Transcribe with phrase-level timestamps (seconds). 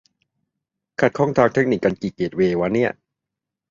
[0.99, 2.91] ขัดข้องทางเทคนิคกันกี่เกตเวย์วะเนี่ย